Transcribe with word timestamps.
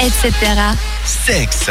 etc. 0.00 0.32
Sexe. 1.04 1.70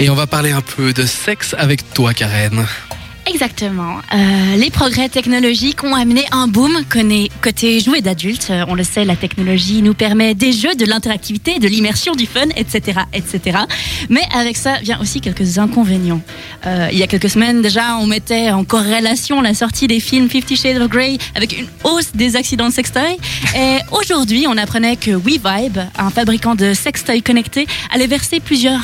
Et 0.00 0.10
on 0.10 0.14
va 0.14 0.26
parler 0.26 0.50
un 0.50 0.60
peu 0.60 0.92
de 0.92 1.06
sexe 1.06 1.54
avec 1.56 1.94
toi, 1.94 2.12
Karen. 2.12 2.66
Exactement. 3.26 3.96
Euh, 4.12 4.56
les 4.56 4.70
progrès 4.70 5.08
technologiques 5.08 5.82
ont 5.82 5.94
amené 5.94 6.24
un 6.30 6.46
boom 6.46 6.84
côté, 6.90 7.80
jouets 7.80 8.02
d'adultes. 8.02 8.48
Euh, 8.50 8.64
On 8.68 8.74
le 8.74 8.84
sait, 8.84 9.04
la 9.04 9.16
technologie 9.16 9.80
nous 9.82 9.94
permet 9.94 10.34
des 10.34 10.52
jeux, 10.52 10.74
de 10.74 10.84
l'interactivité, 10.84 11.58
de 11.58 11.66
l'immersion, 11.66 12.14
du 12.14 12.26
fun, 12.26 12.46
etc., 12.56 13.00
etc. 13.14 13.58
Mais 14.10 14.22
avec 14.34 14.56
ça 14.56 14.78
vient 14.82 15.00
aussi 15.00 15.20
quelques 15.20 15.58
inconvénients. 15.58 16.20
Euh, 16.66 16.88
il 16.92 16.98
y 16.98 17.02
a 17.02 17.06
quelques 17.06 17.30
semaines 17.30 17.62
déjà, 17.62 17.96
on 17.96 18.06
mettait 18.06 18.50
en 18.50 18.64
corrélation 18.64 19.40
la 19.40 19.54
sortie 19.54 19.86
des 19.86 20.00
films 20.00 20.28
Fifty 20.28 20.56
Shades 20.56 20.80
of 20.80 20.88
Grey 20.88 21.16
avec 21.34 21.58
une 21.58 21.66
hausse 21.82 22.12
des 22.14 22.36
accidents 22.36 22.68
de 22.68 22.74
sextoy. 22.74 23.16
Et 23.56 23.78
aujourd'hui, 23.90 24.46
on 24.48 24.56
apprenait 24.58 24.96
que 24.96 25.12
WeVibe, 25.12 25.78
un 25.96 26.10
fabricant 26.10 26.54
de 26.54 26.74
sextoy 26.74 27.22
connectés, 27.22 27.66
allait 27.90 28.06
verser 28.06 28.40
plusieurs 28.40 28.82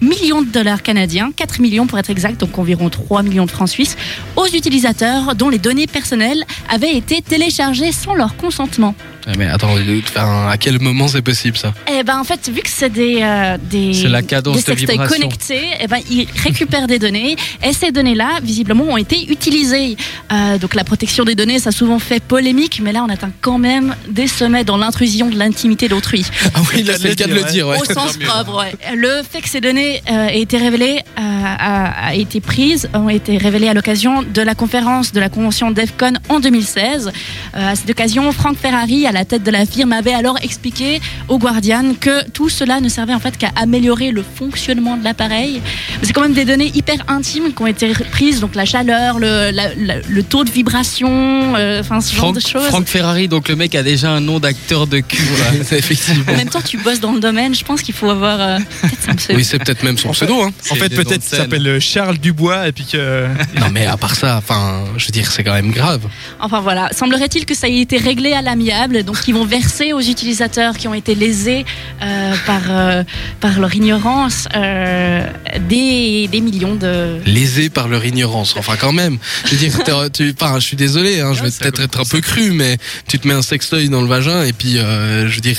millions 0.00 0.42
de 0.42 0.50
dollars 0.50 0.82
canadiens, 0.82 1.32
4 1.34 1.60
millions 1.60 1.86
pour 1.86 1.98
être 1.98 2.10
exact, 2.10 2.40
donc 2.40 2.58
environ 2.58 2.88
3 2.88 3.22
millions 3.22 3.46
de 3.46 3.50
francs 3.50 3.68
suisses, 3.68 3.96
aux 4.36 4.46
utilisateurs 4.46 5.34
dont 5.34 5.48
les 5.48 5.58
données 5.58 5.86
personnelles 5.86 6.44
avaient 6.68 6.96
été 6.96 7.22
téléchargées 7.22 7.92
sans 7.92 8.14
leur 8.14 8.36
consentement. 8.36 8.94
Ah, 9.30 9.32
Mais 9.36 9.46
attends, 9.46 9.74
enfin, 10.06 10.48
à 10.48 10.56
quel 10.56 10.80
moment 10.80 11.06
c'est 11.06 11.20
possible 11.20 11.58
ça? 11.58 11.74
Eh 11.92 12.02
ben 12.02 12.18
en 12.18 12.24
fait, 12.24 12.48
vu 12.48 12.62
que 12.62 12.70
c'est 12.70 12.88
des 12.88 13.18
euh, 13.20 13.58
des 13.62 13.92
C'est 13.92 14.08
la 14.08 14.22
cadence 14.22 14.56
des 14.56 14.62
de 14.62 14.66
sextoys 14.66 14.92
vibration. 14.92 15.22
connectés, 15.28 15.68
eh 15.80 15.86
ben 15.86 15.98
ils 16.10 16.26
récupèrent 16.42 16.86
des 16.86 16.98
données 16.98 17.36
et 17.62 17.72
ces 17.74 17.92
données-là, 17.92 18.38
visiblement, 18.42 18.84
ont 18.84 18.96
été 18.96 19.30
utilisées. 19.30 19.96
Euh, 20.32 20.56
donc 20.56 20.74
la 20.74 20.82
protection 20.82 21.24
des 21.24 21.34
données, 21.34 21.58
ça 21.58 21.68
a 21.68 21.72
souvent 21.72 21.98
fait 21.98 22.22
polémique, 22.22 22.80
mais 22.82 22.92
là 22.92 23.04
on 23.06 23.10
atteint 23.10 23.30
quand 23.42 23.58
même 23.58 23.94
des 24.08 24.28
sommets 24.28 24.64
dans 24.64 24.78
l'intrusion 24.78 25.28
de 25.28 25.36
l'intimité 25.38 25.88
d'autrui. 25.88 26.24
Ah 26.54 26.60
oui, 26.74 26.82
là 26.82 26.94
c'est 26.98 27.08
le 27.10 27.14
cas 27.14 27.26
de 27.26 27.34
le 27.34 27.44
dire, 27.44 27.68
ouais. 27.68 27.78
Au 27.78 27.84
sens 27.84 28.16
propre, 28.16 28.58
ouais. 28.64 28.72
Le 28.96 29.22
fait 29.30 29.42
que 29.42 29.48
ces 29.48 29.60
données 29.60 30.00
euh, 30.10 30.28
aient 30.28 30.40
été 30.40 30.56
révélées, 30.56 31.00
euh, 31.18 31.20
a, 31.44 32.08
a 32.08 32.14
été 32.14 32.40
prises, 32.40 32.88
ont 32.94 33.10
été 33.10 33.36
révélées 33.36 33.68
à 33.68 33.74
l'occasion 33.74 34.22
de 34.22 34.40
la 34.42 34.54
conférence 34.54 35.12
de 35.12 35.20
la 35.20 35.28
convention 35.28 35.70
DEFCON 35.70 36.14
en 36.30 36.40
2016. 36.40 37.12
Euh, 37.54 37.70
à 37.72 37.76
cette 37.76 37.90
occasion, 37.90 38.32
Frank 38.32 38.56
Ferrari, 38.56 39.06
à 39.06 39.12
la 39.18 39.24
tête 39.24 39.42
de 39.42 39.50
la 39.50 39.66
firme, 39.66 39.92
avait 39.92 40.12
alors 40.14 40.36
expliqué 40.42 41.00
au 41.28 41.38
Guardian 41.38 41.94
que 42.00 42.28
tout 42.30 42.48
cela 42.48 42.80
ne 42.80 42.88
servait 42.88 43.14
en 43.14 43.18
fait 43.20 43.36
qu'à 43.36 43.50
améliorer 43.56 44.10
le 44.10 44.22
fonctionnement 44.22 44.96
de 44.96 45.04
l'appareil. 45.04 45.60
C'est 46.02 46.12
quand 46.12 46.22
même 46.22 46.34
des 46.34 46.44
données 46.44 46.70
hyper 46.74 46.96
intimes 47.08 47.52
qui 47.54 47.62
ont 47.62 47.66
été 47.66 47.92
prises, 48.10 48.40
donc 48.40 48.54
la 48.54 48.64
chaleur, 48.64 49.18
le, 49.18 49.50
la- 49.50 49.74
la- 49.74 50.00
le 50.08 50.22
taux 50.22 50.44
de 50.44 50.50
vibration, 50.50 51.08
euh, 51.56 51.80
enfin 51.80 52.00
ce 52.00 52.10
genre 52.14 52.24
Franck, 52.26 52.34
de 52.36 52.40
choses. 52.40 52.66
Franck 52.68 52.86
Ferrari, 52.86 53.28
donc 53.28 53.48
le 53.48 53.56
mec 53.56 53.74
a 53.74 53.82
déjà 53.82 54.10
un 54.12 54.20
nom 54.20 54.38
d'acteur 54.38 54.86
de 54.86 55.00
cul. 55.00 55.22
effectivement. 55.72 56.24
En 56.32 56.36
même 56.36 56.48
temps, 56.48 56.60
tu 56.62 56.76
bosses 56.78 57.00
dans 57.00 57.12
le 57.12 57.20
domaine, 57.20 57.54
je 57.54 57.64
pense 57.64 57.82
qu'il 57.82 57.94
faut 57.94 58.10
avoir 58.10 58.40
euh, 58.40 58.58
peut-être 58.82 59.08
un 59.10 59.14
pseudo. 59.16 59.38
Oui, 59.38 59.44
c'est 59.44 59.58
peut-être 59.58 59.82
même 59.82 59.98
son 59.98 60.10
pseudo. 60.10 60.42
Hein. 60.42 60.50
En 60.70 60.74
fait, 60.76 60.88
noms 60.90 61.02
peut-être 61.02 61.26
qu'il 61.26 61.36
s'appelle 61.38 61.66
euh, 61.66 61.80
Charles 61.80 62.18
Dubois 62.18 62.68
et 62.68 62.72
puis 62.72 62.84
que. 62.84 63.26
Non, 63.58 63.66
mais 63.72 63.86
à 63.86 63.96
part 63.96 64.14
ça, 64.14 64.36
enfin, 64.38 64.84
je 64.96 65.06
veux 65.06 65.10
dire, 65.12 65.30
c'est 65.30 65.42
quand 65.44 65.52
même 65.54 65.70
grave. 65.72 66.02
Enfin 66.40 66.60
voilà, 66.60 66.90
semblerait-il 66.92 67.44
que 67.46 67.54
ça 67.54 67.68
ait 67.68 67.80
été 67.80 67.96
réglé 67.96 68.32
à 68.32 68.42
l'amiable, 68.42 69.02
donc 69.08 69.26
ils 69.26 69.32
vont 69.32 69.46
verser 69.46 69.94
aux 69.94 70.02
utilisateurs 70.02 70.76
qui 70.76 70.86
ont 70.86 70.92
été 70.92 71.14
lésés 71.14 71.64
euh, 72.02 72.34
par, 72.44 72.60
euh, 72.68 73.02
par 73.40 73.58
leur 73.58 73.74
ignorance 73.74 74.46
euh, 74.54 75.26
des, 75.66 76.28
des 76.30 76.42
millions 76.42 76.74
de... 76.74 77.18
Lésés 77.24 77.70
par 77.70 77.88
leur 77.88 78.04
ignorance. 78.04 78.54
Enfin, 78.58 78.74
quand 78.78 78.92
même. 78.92 79.16
Je 79.46 79.52
veux 79.52 79.56
dire, 79.56 79.72
tu, 80.12 80.34
enfin, 80.38 80.60
je 80.60 80.66
suis 80.66 80.76
désolé, 80.76 81.20
hein, 81.20 81.32
je 81.32 81.42
vais 81.42 81.50
peut-être 81.50 81.80
être 81.80 82.00
un 82.00 82.04
peu 82.04 82.20
cru, 82.20 82.50
mais 82.50 82.76
tu 83.06 83.18
te 83.18 83.26
mets 83.26 83.32
un 83.32 83.40
sextoy 83.40 83.88
dans 83.88 84.02
le 84.02 84.08
vagin 84.08 84.42
et 84.42 84.52
puis, 84.52 84.76
euh, 84.76 85.26
je 85.26 85.36
veux 85.36 85.40
dire, 85.40 85.58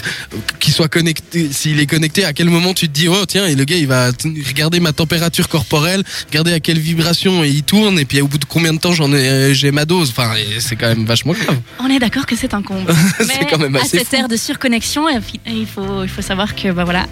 qu'il 0.60 0.72
soit 0.72 0.88
connecté, 0.88 1.50
s'il 1.52 1.80
est 1.80 1.88
connecté, 1.88 2.26
à 2.26 2.34
quel 2.34 2.52
moment 2.52 2.76
tu 2.76 2.88
te 2.88 2.94
dis, 2.94 3.08
oh 3.08 3.26
tiens, 3.28 3.48
et 3.48 3.56
le 3.56 3.64
gars, 3.64 3.78
il 3.78 3.88
va 3.88 4.12
regarder 4.48 4.80
ma 4.80 4.94
température 4.94 5.48
corporelle, 5.48 6.04
regarder 6.28 6.54
à 6.54 6.60
quelle 6.60 6.78
vibration 6.78 7.44
il 7.44 7.64
tourne, 7.64 7.98
et 7.98 8.06
puis 8.06 8.22
au 8.22 8.28
bout 8.28 8.38
de 8.38 8.46
combien 8.46 8.74
de 8.74 8.80
temps 8.80 8.94
j'en 8.94 9.12
ai, 9.12 9.56
j'ai 9.56 9.72
ma 9.72 9.86
dose. 9.86 10.14
Enfin, 10.16 10.36
c'est 10.60 10.76
quand 10.76 10.90
même 10.90 11.06
vachement 11.06 11.34
grave. 11.34 11.58
On 11.80 11.88
est 11.88 11.98
d'accord 11.98 12.28
que 12.28 12.36
c'est 12.36 12.54
un 12.54 12.62
comble. 12.62 12.94
C'est 13.40 13.46
quand 13.46 13.58
même 13.58 13.76
à 13.76 13.80
assez 13.82 13.98
cette 14.00 14.08
fou. 14.08 14.16
ère 14.16 14.28
de 14.28 14.36
surconnexion, 14.38 15.06
il 15.46 15.66
faut, 15.66 16.04
il 16.04 16.10
faut 16.10 16.22
savoir 16.22 16.56
que 16.56 16.72
bah, 16.72 16.84
voilà, 16.84 17.06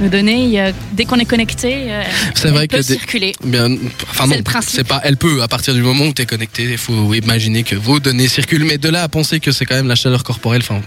nos 0.00 0.08
données, 0.08 0.72
dès 0.92 1.04
qu'on 1.04 1.18
est 1.18 1.24
connecté, 1.24 1.92
euh, 1.92 2.02
C'est 2.34 2.48
elles 2.48 2.54
vrai 2.54 2.68
que 2.68 2.82
circuler. 2.82 3.32
Bien, 3.44 3.68
enfin 4.10 4.26
non, 4.26 4.36
c'est 4.62 4.84
pas. 4.86 5.00
Elle 5.04 5.16
peut 5.16 5.42
à 5.42 5.48
partir 5.48 5.74
du 5.74 5.82
moment 5.82 6.04
où 6.06 6.12
tu 6.12 6.22
es 6.22 6.26
connecté. 6.26 6.64
Il 6.64 6.78
faut 6.78 7.14
imaginer 7.14 7.62
que 7.62 7.74
vos 7.76 8.00
données 8.00 8.28
circulent, 8.28 8.64
mais 8.64 8.78
de 8.78 8.88
là 8.88 9.02
à 9.02 9.08
penser 9.08 9.40
que 9.40 9.52
c'est 9.52 9.64
quand 9.64 9.74
même 9.74 9.88
la 9.88 9.94
chaleur 9.96 10.24
corporelle. 10.24 10.62
Enfin, 10.62 10.80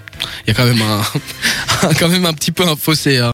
il 0.46 0.50
y 0.50 0.52
a 0.52 0.54
quand 0.54 0.66
même 0.66 0.82
un, 0.82 1.90
quand 2.00 2.10
même 2.10 2.26
un 2.26 2.34
petit 2.34 2.52
peu 2.52 2.64
un 2.68 2.76
fossé. 2.76 3.18
hein. 3.18 3.24